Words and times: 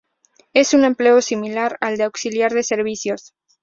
Es 0.53 0.73
un 0.73 0.83
empleo 0.83 1.21
similar 1.21 1.77
al 1.79 1.95
de 1.97 2.05
auxiliar 2.05 2.53
de 2.53 2.63
servicios. 2.63 3.35